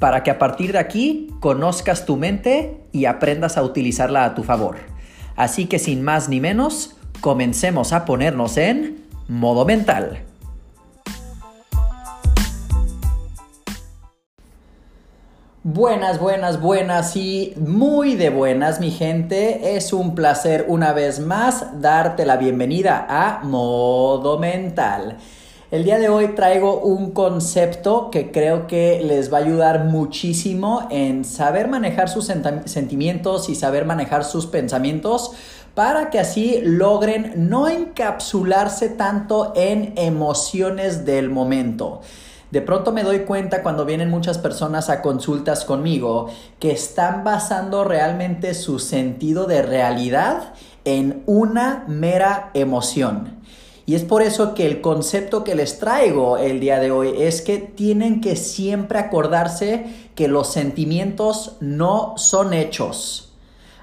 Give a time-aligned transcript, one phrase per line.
[0.00, 4.42] para que a partir de aquí conozcas tu mente y aprendas a utilizarla a tu
[4.42, 4.78] favor.
[5.36, 10.24] Así que sin más ni menos, comencemos a ponernos en modo mental.
[15.62, 19.76] Buenas, buenas, buenas y muy de buenas mi gente.
[19.76, 25.18] Es un placer una vez más darte la bienvenida a modo mental.
[25.70, 30.88] El día de hoy traigo un concepto que creo que les va a ayudar muchísimo
[30.90, 32.24] en saber manejar sus
[32.64, 35.30] sentimientos y saber manejar sus pensamientos
[35.76, 42.00] para que así logren no encapsularse tanto en emociones del momento.
[42.50, 47.84] De pronto me doy cuenta cuando vienen muchas personas a consultas conmigo que están basando
[47.84, 50.52] realmente su sentido de realidad
[50.84, 53.39] en una mera emoción.
[53.86, 57.42] Y es por eso que el concepto que les traigo el día de hoy es
[57.42, 63.32] que tienen que siempre acordarse que los sentimientos no son hechos.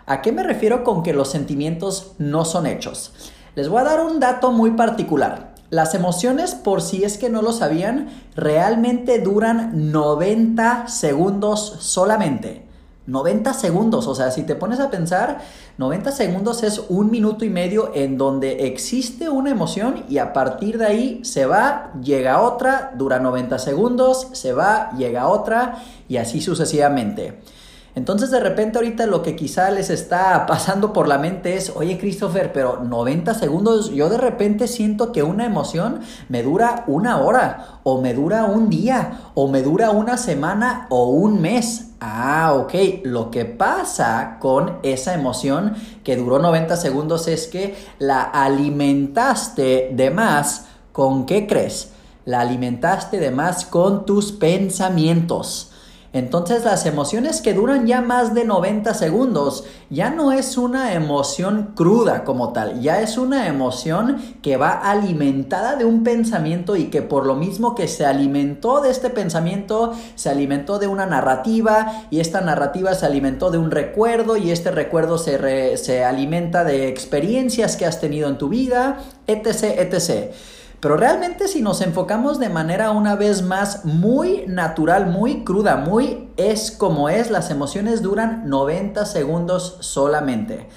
[0.06, 3.14] ¿A qué me refiero con que los sentimientos no son hechos?
[3.56, 5.56] Les voy a dar un dato muy particular.
[5.70, 12.67] Las emociones, por si es que no lo sabían, realmente duran 90 segundos solamente.
[13.08, 15.40] 90 segundos, o sea, si te pones a pensar,
[15.78, 20.78] 90 segundos es un minuto y medio en donde existe una emoción y a partir
[20.78, 26.42] de ahí se va, llega otra, dura 90 segundos, se va, llega otra y así
[26.42, 27.40] sucesivamente.
[27.98, 31.98] Entonces de repente ahorita lo que quizá les está pasando por la mente es, oye
[31.98, 37.80] Christopher, pero 90 segundos, yo de repente siento que una emoción me dura una hora,
[37.82, 41.94] o me dura un día, o me dura una semana, o un mes.
[42.00, 48.22] Ah, ok, lo que pasa con esa emoción que duró 90 segundos es que la
[48.22, 51.94] alimentaste de más, ¿con qué crees?
[52.26, 55.67] La alimentaste de más con tus pensamientos.
[56.18, 61.74] Entonces las emociones que duran ya más de 90 segundos ya no es una emoción
[61.76, 67.04] cruda como tal, ya es una emoción que va alimentada de un pensamiento y que
[67.04, 72.20] por lo mismo que se alimentó de este pensamiento, se alimentó de una narrativa y
[72.20, 77.78] esta narrativa se alimentó de un recuerdo y este recuerdo se, se alimenta de experiencias
[77.78, 80.34] que has tenido en tu vida, etc, etc.
[80.80, 86.30] Pero realmente si nos enfocamos de manera una vez más muy natural, muy cruda, muy
[86.38, 90.70] es como es, las emociones duran 90 segundos solamente.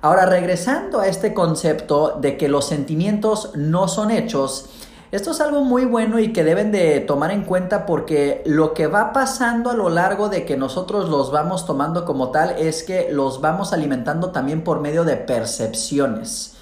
[0.00, 4.70] Ahora, regresando a este concepto de que los sentimientos no son hechos,
[5.12, 8.86] esto es algo muy bueno y que deben de tomar en cuenta porque lo que
[8.86, 13.08] va pasando a lo largo de que nosotros los vamos tomando como tal es que
[13.12, 16.53] los vamos alimentando también por medio de percepciones.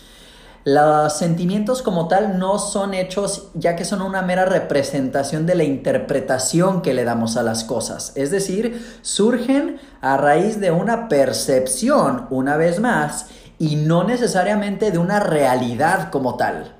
[0.64, 5.64] Los sentimientos como tal no son hechos ya que son una mera representación de la
[5.64, 8.12] interpretación que le damos a las cosas.
[8.14, 13.26] Es decir, surgen a raíz de una percepción, una vez más,
[13.58, 16.76] y no necesariamente de una realidad como tal.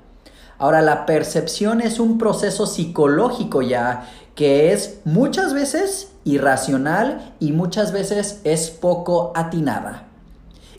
[0.59, 7.91] Ahora, la percepción es un proceso psicológico ya que es muchas veces irracional y muchas
[7.91, 10.07] veces es poco atinada.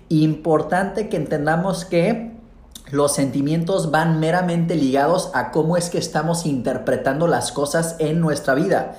[0.09, 2.34] Importante que entendamos que
[2.91, 8.55] los sentimientos van meramente ligados a cómo es que estamos interpretando las cosas en nuestra
[8.55, 8.97] vida.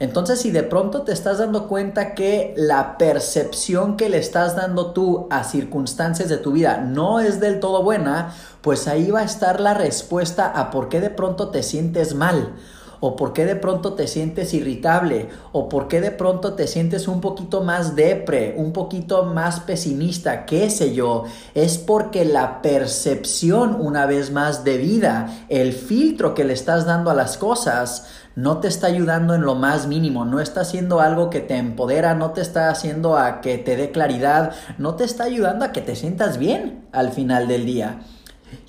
[0.00, 4.92] Entonces, si de pronto te estás dando cuenta que la percepción que le estás dando
[4.92, 9.24] tú a circunstancias de tu vida no es del todo buena, pues ahí va a
[9.24, 12.54] estar la respuesta a por qué de pronto te sientes mal
[13.00, 17.08] o por qué de pronto te sientes irritable, o por qué de pronto te sientes
[17.08, 21.24] un poquito más depre, un poquito más pesimista, qué sé yo,
[21.54, 27.10] es porque la percepción una vez más de vida, el filtro que le estás dando
[27.10, 28.06] a las cosas,
[28.38, 32.14] no te está ayudando en lo más mínimo, no está haciendo algo que te empodera,
[32.14, 35.80] no te está haciendo a que te dé claridad, no te está ayudando a que
[35.80, 37.98] te sientas bien al final del día.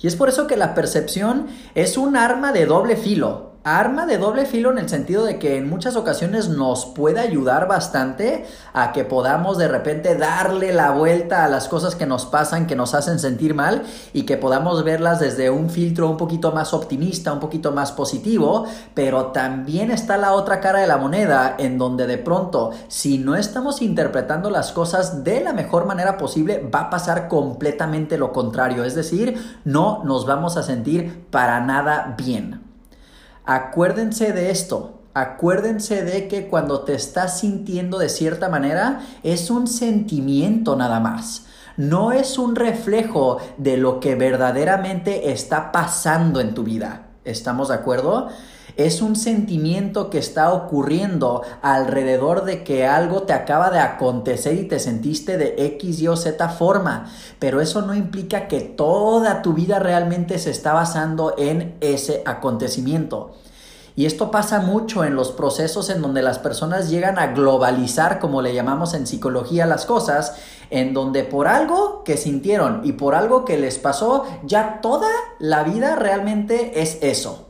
[0.00, 3.49] Y es por eso que la percepción es un arma de doble filo.
[3.62, 7.68] Arma de doble filo en el sentido de que en muchas ocasiones nos puede ayudar
[7.68, 12.66] bastante a que podamos de repente darle la vuelta a las cosas que nos pasan,
[12.66, 13.82] que nos hacen sentir mal
[14.14, 18.64] y que podamos verlas desde un filtro un poquito más optimista, un poquito más positivo,
[18.94, 23.36] pero también está la otra cara de la moneda en donde de pronto si no
[23.36, 28.84] estamos interpretando las cosas de la mejor manera posible va a pasar completamente lo contrario,
[28.84, 32.69] es decir, no nos vamos a sentir para nada bien.
[33.44, 35.00] Acuérdense de esto.
[35.12, 41.46] Acuérdense de que cuando te estás sintiendo de cierta manera es un sentimiento nada más.
[41.76, 47.08] No es un reflejo de lo que verdaderamente está pasando en tu vida.
[47.24, 48.28] ¿Estamos de acuerdo?
[48.76, 54.68] Es un sentimiento que está ocurriendo alrededor de que algo te acaba de acontecer y
[54.68, 57.10] te sentiste de X, Y o Z forma.
[57.38, 63.34] Pero eso no implica que toda tu vida realmente se está basando en ese acontecimiento.
[63.96, 68.40] Y esto pasa mucho en los procesos en donde las personas llegan a globalizar, como
[68.40, 70.36] le llamamos en psicología, las cosas,
[70.70, 75.64] en donde por algo que sintieron y por algo que les pasó, ya toda la
[75.64, 77.49] vida realmente es eso.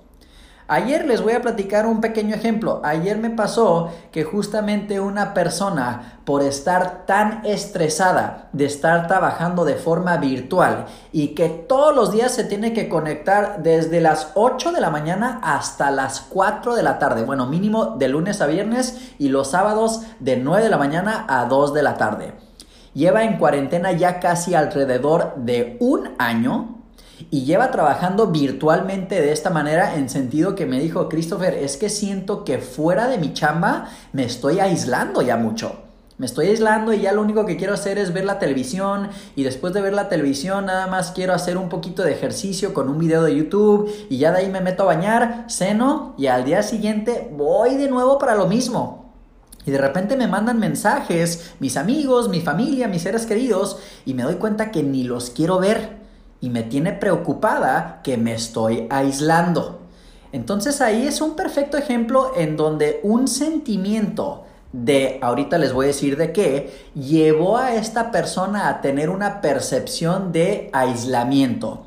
[0.73, 2.81] Ayer les voy a platicar un pequeño ejemplo.
[2.85, 9.75] Ayer me pasó que justamente una persona, por estar tan estresada de estar trabajando de
[9.75, 14.81] forma virtual y que todos los días se tiene que conectar desde las 8 de
[14.81, 17.25] la mañana hasta las 4 de la tarde.
[17.25, 21.47] Bueno, mínimo de lunes a viernes y los sábados de 9 de la mañana a
[21.47, 22.35] 2 de la tarde.
[22.95, 26.80] Lleva en cuarentena ya casi alrededor de un año
[27.31, 31.89] y lleva trabajando virtualmente de esta manera en sentido que me dijo, Christopher, es que
[31.89, 35.91] siento que fuera de mi chamba me estoy aislando ya mucho.
[36.21, 39.43] Me estoy aislando y ya lo único que quiero hacer es ver la televisión y
[39.43, 42.99] después de ver la televisión nada más quiero hacer un poquito de ejercicio con un
[42.99, 46.63] video de YouTube y ya de ahí me meto a bañar, ceno y al día
[46.63, 49.15] siguiente voy de nuevo para lo mismo.
[49.65, 54.23] Y de repente me mandan mensajes mis amigos, mi familia, mis seres queridos y me
[54.23, 56.00] doy cuenta que ni los quiero ver
[56.41, 59.81] y me tiene preocupada que me estoy aislando.
[60.33, 65.89] Entonces ahí es un perfecto ejemplo en donde un sentimiento de, ahorita les voy a
[65.89, 71.87] decir de qué, llevó a esta persona a tener una percepción de aislamiento.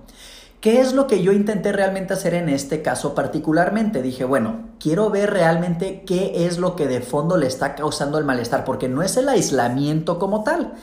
[0.60, 4.02] ¿Qué es lo que yo intenté realmente hacer en este caso particularmente?
[4.02, 8.24] Dije, bueno, quiero ver realmente qué es lo que de fondo le está causando el
[8.24, 10.74] malestar, porque no es el aislamiento como tal.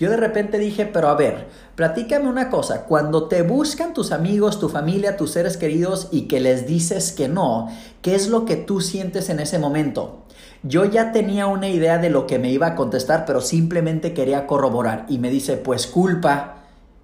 [0.00, 4.58] Yo de repente dije, pero a ver, platícame una cosa, cuando te buscan tus amigos,
[4.58, 7.68] tu familia, tus seres queridos y que les dices que no,
[8.00, 10.24] ¿qué es lo que tú sientes en ese momento?
[10.62, 14.46] Yo ya tenía una idea de lo que me iba a contestar, pero simplemente quería
[14.46, 16.59] corroborar y me dice, pues culpa.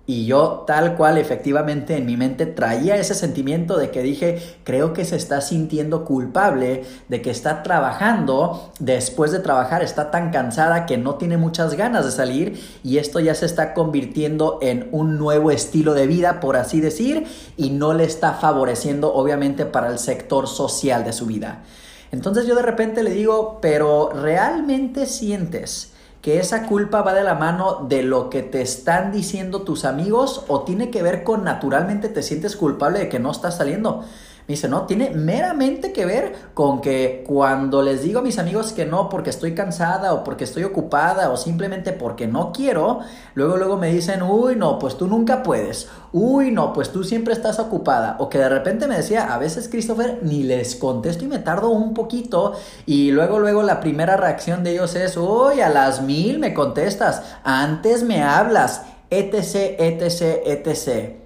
[0.08, 4.92] Y yo tal cual efectivamente en mi mente traía ese sentimiento de que dije, creo
[4.92, 10.86] que se está sintiendo culpable, de que está trabajando, después de trabajar está tan cansada
[10.86, 15.18] que no tiene muchas ganas de salir y esto ya se está convirtiendo en un
[15.18, 17.26] nuevo estilo de vida, por así decir,
[17.56, 21.64] y no le está favoreciendo obviamente para el sector social de su vida.
[22.12, 25.95] Entonces yo de repente le digo, pero ¿realmente sientes?
[26.22, 30.44] Que esa culpa va de la mano de lo que te están diciendo tus amigos
[30.48, 34.04] o tiene que ver con naturalmente te sientes culpable de que no estás saliendo.
[34.48, 38.72] Me dice, no, tiene meramente que ver con que cuando les digo a mis amigos
[38.72, 43.00] que no porque estoy cansada o porque estoy ocupada o simplemente porque no quiero,
[43.34, 45.88] luego luego me dicen, uy, no, pues tú nunca puedes.
[46.12, 48.14] Uy, no, pues tú siempre estás ocupada.
[48.20, 51.70] O que de repente me decía, a veces Christopher, ni les contesto y me tardo
[51.70, 52.52] un poquito
[52.86, 57.22] y luego luego la primera reacción de ellos es, uy, a las mil me contestas,
[57.42, 61.25] antes me hablas, etc, etc, etc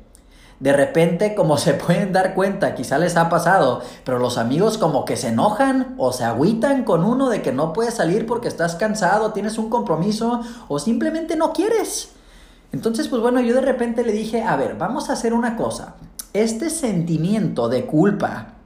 [0.61, 5.05] de repente, como se pueden dar cuenta, quizá les ha pasado, pero los amigos como
[5.05, 8.77] que se enojan o se agüitan con uno de que no puedes salir porque estás
[8.77, 12.11] cansado, tienes un compromiso o simplemente no quieres.
[12.73, 15.97] Entonces, pues bueno, yo de repente le dije, a ver, vamos a hacer una cosa.
[16.33, 18.60] Este sentimiento de culpa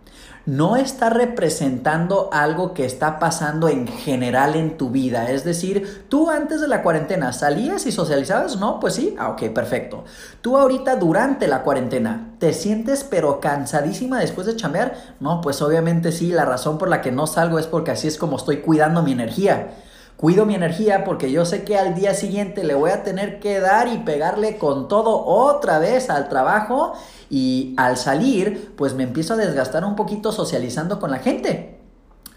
[0.46, 5.30] no está representando algo que está pasando en general en tu vida.
[5.30, 8.80] Es decir, tú antes de la cuarentena salías y socializabas, ¿no?
[8.80, 10.04] Pues sí, ah, ok, perfecto.
[10.42, 16.12] Tú ahorita durante la cuarentena te sientes pero cansadísima después de chambear, no, pues obviamente
[16.12, 19.02] sí, la razón por la que no salgo es porque así es como estoy cuidando
[19.02, 19.70] mi energía.
[20.16, 23.58] Cuido mi energía porque yo sé que al día siguiente le voy a tener que
[23.58, 26.94] dar y pegarle con todo otra vez al trabajo
[27.28, 31.80] y al salir pues me empiezo a desgastar un poquito socializando con la gente.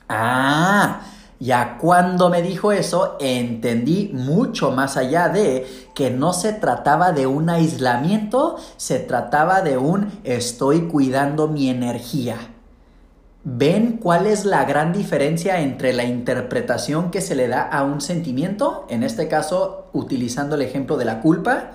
[0.10, 1.02] Ah,
[1.40, 7.28] ya cuando me dijo eso entendí mucho más allá de que no se trataba de
[7.28, 12.38] un aislamiento, se trataba de un estoy cuidando mi energía.
[13.50, 18.02] ¿Ven cuál es la gran diferencia entre la interpretación que se le da a un
[18.02, 18.86] sentimiento?
[18.90, 21.72] En este caso, utilizando el ejemplo de la culpa.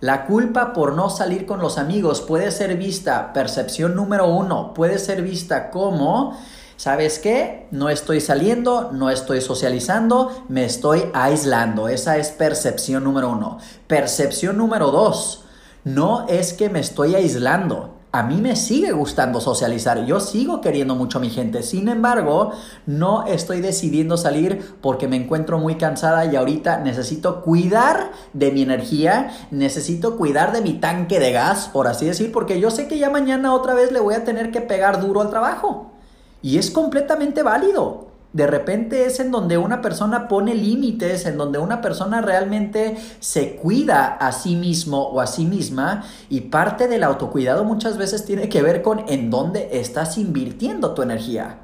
[0.00, 4.98] La culpa por no salir con los amigos puede ser vista, percepción número uno, puede
[4.98, 6.36] ser vista como
[6.76, 7.66] ¿Sabes qué?
[7.70, 11.88] No estoy saliendo, no estoy socializando, me estoy aislando.
[11.88, 13.58] Esa es percepción número uno.
[13.86, 15.44] Percepción número dos,
[15.84, 17.87] no es que me estoy aislando.
[18.10, 22.52] A mí me sigue gustando socializar, yo sigo queriendo mucho a mi gente, sin embargo,
[22.86, 28.62] no estoy decidiendo salir porque me encuentro muy cansada y ahorita necesito cuidar de mi
[28.62, 32.98] energía, necesito cuidar de mi tanque de gas, por así decir, porque yo sé que
[32.98, 35.92] ya mañana otra vez le voy a tener que pegar duro al trabajo.
[36.40, 38.07] Y es completamente válido.
[38.32, 43.56] De repente es en donde una persona pone límites, en donde una persona realmente se
[43.56, 48.50] cuida a sí mismo o a sí misma y parte del autocuidado muchas veces tiene
[48.50, 51.60] que ver con en dónde estás invirtiendo tu energía.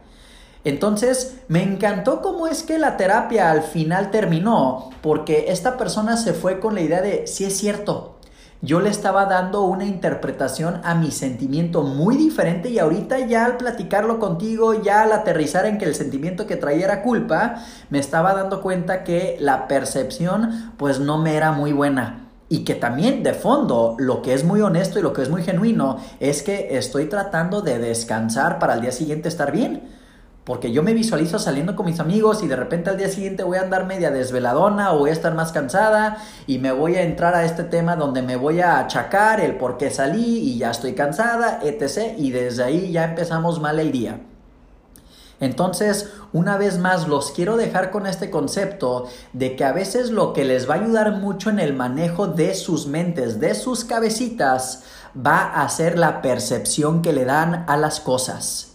[0.64, 6.32] Entonces, me encantó cómo es que la terapia al final terminó, porque esta persona se
[6.32, 8.16] fue con la idea de, si es cierto,
[8.62, 13.56] yo le estaba dando una interpretación a mi sentimiento muy diferente y ahorita ya al
[13.56, 17.56] platicarlo contigo, ya al aterrizar en que el sentimiento que traía era culpa,
[17.90, 22.20] me estaba dando cuenta que la percepción pues no me era muy buena.
[22.48, 25.42] Y que también de fondo lo que es muy honesto y lo que es muy
[25.42, 29.93] genuino es que estoy tratando de descansar para el día siguiente estar bien.
[30.44, 33.56] Porque yo me visualizo saliendo con mis amigos y de repente al día siguiente voy
[33.56, 37.34] a andar media desveladona o voy a estar más cansada y me voy a entrar
[37.34, 40.92] a este tema donde me voy a achacar el por qué salí y ya estoy
[40.92, 42.14] cansada, etc.
[42.18, 44.20] Y desde ahí ya empezamos mal el día.
[45.40, 50.32] Entonces, una vez más, los quiero dejar con este concepto de que a veces lo
[50.32, 54.84] que les va a ayudar mucho en el manejo de sus mentes, de sus cabecitas,
[55.14, 58.73] va a ser la percepción que le dan a las cosas.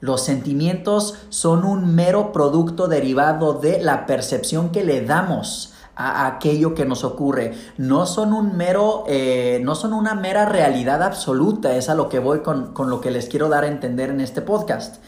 [0.00, 6.74] Los sentimientos son un mero producto derivado de la percepción que le damos a aquello
[6.74, 7.54] que nos ocurre.
[7.76, 11.76] No son un mero, eh, no son una mera realidad absoluta.
[11.76, 14.20] Es a lo que voy con, con lo que les quiero dar a entender en
[14.20, 15.02] este podcast.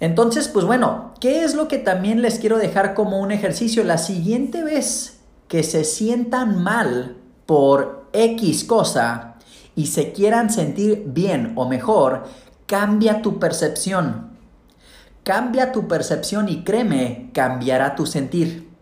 [0.00, 3.84] Entonces, pues bueno, ¿qué es lo que también les quiero dejar como un ejercicio?
[3.84, 7.16] La siguiente vez que se sientan mal
[7.46, 9.36] por X cosa
[9.74, 12.24] y se quieran sentir bien o mejor,
[12.66, 14.30] Cambia tu percepción.
[15.24, 18.72] Cambia tu percepción y créeme, cambiará tu sentir.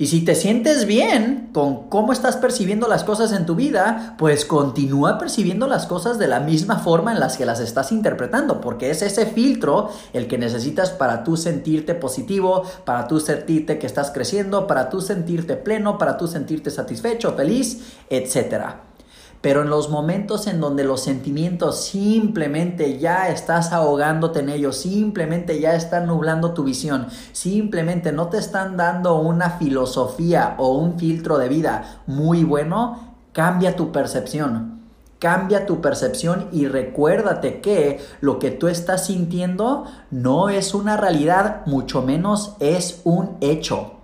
[0.00, 4.44] Y si te sientes bien con cómo estás percibiendo las cosas en tu vida, pues
[4.44, 8.90] continúa percibiendo las cosas de la misma forma en las que las estás interpretando, porque
[8.90, 14.12] es ese filtro el que necesitas para tú sentirte positivo, para tú sentirte que estás
[14.12, 18.87] creciendo, para tú sentirte pleno, para tú sentirte satisfecho, feliz, etcétera.
[19.40, 25.60] Pero en los momentos en donde los sentimientos simplemente ya estás ahogándote en ellos, simplemente
[25.60, 31.38] ya están nublando tu visión, simplemente no te están dando una filosofía o un filtro
[31.38, 34.78] de vida muy bueno, cambia tu percepción.
[35.20, 41.66] Cambia tu percepción y recuérdate que lo que tú estás sintiendo no es una realidad,
[41.66, 43.94] mucho menos es un hecho.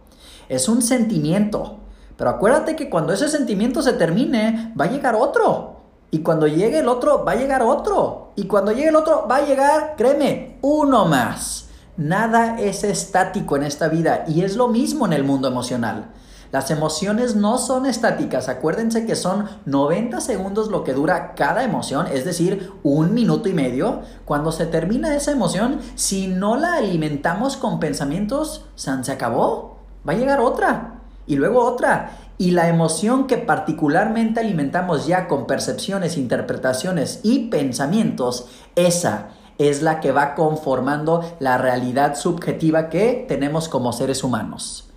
[0.48, 1.78] Es un sentimiento.
[2.16, 5.80] Pero acuérdate que cuando ese sentimiento se termine, va a llegar otro.
[6.10, 8.32] Y cuando llegue el otro, va a llegar otro.
[8.36, 11.68] Y cuando llegue el otro, va a llegar, créeme, uno más.
[11.96, 16.12] Nada es estático en esta vida y es lo mismo en el mundo emocional.
[16.52, 22.06] Las emociones no son estáticas, acuérdense que son 90 segundos lo que dura cada emoción,
[22.06, 24.02] es decir, un minuto y medio.
[24.24, 29.78] Cuando se termina esa emoción, si no la alimentamos con pensamientos, se acabó,
[30.08, 30.93] va a llegar otra
[31.26, 32.18] y luego otra.
[32.36, 39.28] Y la emoción que particularmente alimentamos ya con percepciones, interpretaciones y pensamientos, esa
[39.58, 44.88] es la que va conformando la realidad subjetiva que tenemos como seres humanos.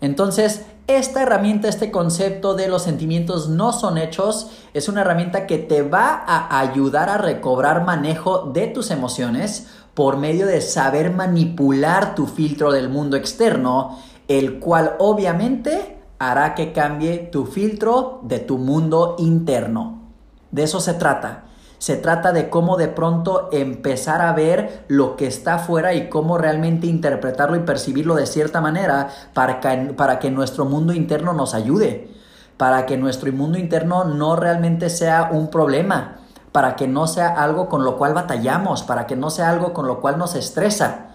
[0.00, 5.58] Entonces, esta herramienta, este concepto de los sentimientos no son hechos, es una herramienta que
[5.58, 12.14] te va a ayudar a recobrar manejo de tus emociones por medio de saber manipular
[12.14, 13.98] tu filtro del mundo externo
[14.30, 20.12] el cual obviamente hará que cambie tu filtro de tu mundo interno.
[20.52, 21.46] De eso se trata.
[21.78, 26.38] Se trata de cómo de pronto empezar a ver lo que está afuera y cómo
[26.38, 31.52] realmente interpretarlo y percibirlo de cierta manera para que, para que nuestro mundo interno nos
[31.52, 32.14] ayude,
[32.56, 36.18] para que nuestro mundo interno no realmente sea un problema,
[36.52, 39.88] para que no sea algo con lo cual batallamos, para que no sea algo con
[39.88, 41.09] lo cual nos estresa.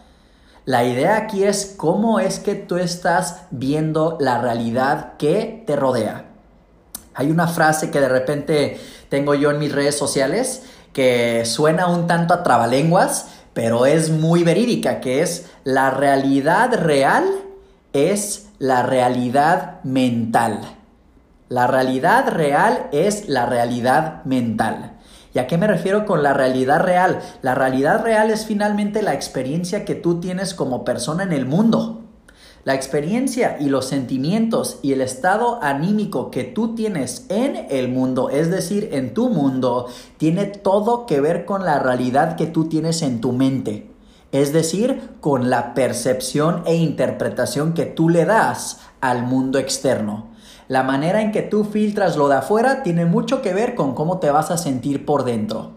[0.65, 6.25] La idea aquí es cómo es que tú estás viendo la realidad que te rodea.
[7.13, 8.79] Hay una frase que de repente
[9.09, 14.43] tengo yo en mis redes sociales que suena un tanto a trabalenguas, pero es muy
[14.43, 17.25] verídica, que es la realidad real
[17.93, 20.61] es la realidad mental.
[21.47, 24.94] La realidad real es la realidad mental.
[25.35, 27.19] ¿Y a qué me refiero con la realidad real?
[27.41, 32.03] La realidad real es finalmente la experiencia que tú tienes como persona en el mundo.
[32.63, 38.29] La experiencia y los sentimientos y el estado anímico que tú tienes en el mundo,
[38.29, 39.87] es decir, en tu mundo,
[40.17, 43.91] tiene todo que ver con la realidad que tú tienes en tu mente.
[44.31, 50.33] Es decir, con la percepción e interpretación que tú le das al mundo externo.
[50.67, 54.19] La manera en que tú filtras lo de afuera tiene mucho que ver con cómo
[54.19, 55.71] te vas a sentir por dentro.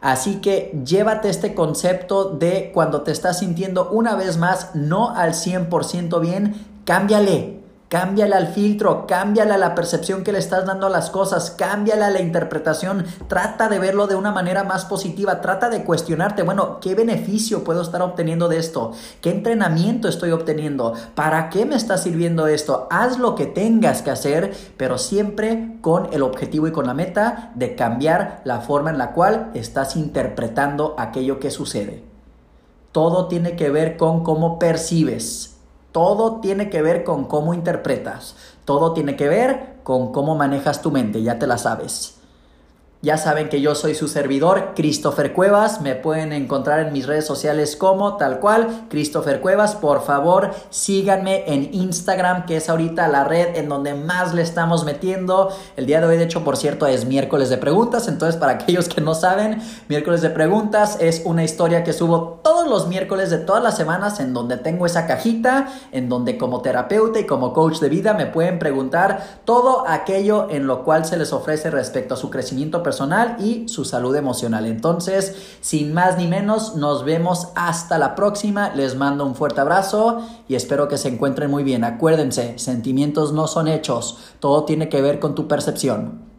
[0.00, 5.34] Así que llévate este concepto de cuando te estás sintiendo una vez más no al
[5.34, 6.54] 100% bien,
[6.84, 7.59] cámbiale.
[7.90, 12.04] Cámbiale al filtro, cámbiale a la percepción que le estás dando a las cosas, cámbiale
[12.04, 16.78] a la interpretación, trata de verlo de una manera más positiva, trata de cuestionarte, bueno,
[16.78, 18.92] ¿qué beneficio puedo estar obteniendo de esto?
[19.20, 20.94] ¿Qué entrenamiento estoy obteniendo?
[21.16, 22.86] ¿Para qué me está sirviendo esto?
[22.92, 27.50] Haz lo que tengas que hacer, pero siempre con el objetivo y con la meta
[27.56, 32.04] de cambiar la forma en la cual estás interpretando aquello que sucede.
[32.92, 35.56] Todo tiene que ver con cómo percibes.
[35.92, 38.36] Todo tiene que ver con cómo interpretas.
[38.64, 42.19] Todo tiene que ver con cómo manejas tu mente, ya te la sabes.
[43.02, 45.80] Ya saben que yo soy su servidor, Christopher Cuevas.
[45.80, 49.74] Me pueden encontrar en mis redes sociales como tal cual, Christopher Cuevas.
[49.74, 54.84] Por favor, síganme en Instagram, que es ahorita la red en donde más le estamos
[54.84, 55.48] metiendo.
[55.78, 58.06] El día de hoy, de hecho, por cierto, es miércoles de preguntas.
[58.06, 62.68] Entonces, para aquellos que no saben, miércoles de preguntas es una historia que subo todos
[62.68, 67.18] los miércoles de todas las semanas en donde tengo esa cajita, en donde como terapeuta
[67.18, 71.32] y como coach de vida me pueden preguntar todo aquello en lo cual se les
[71.32, 74.66] ofrece respecto a su crecimiento personal personal y su salud emocional.
[74.66, 78.74] Entonces, sin más ni menos, nos vemos hasta la próxima.
[78.74, 81.84] Les mando un fuerte abrazo y espero que se encuentren muy bien.
[81.84, 86.29] Acuérdense, sentimientos no son hechos, todo tiene que ver con tu percepción.